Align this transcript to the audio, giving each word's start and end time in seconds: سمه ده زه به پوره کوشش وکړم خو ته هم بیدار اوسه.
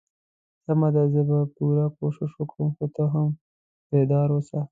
سمه 0.65 0.89
ده 0.95 1.03
زه 1.13 1.21
به 1.29 1.39
پوره 1.55 1.85
کوشش 1.97 2.31
وکړم 2.35 2.69
خو 2.77 2.85
ته 2.95 3.03
هم 3.13 3.27
بیدار 3.89 4.29
اوسه. 4.35 4.59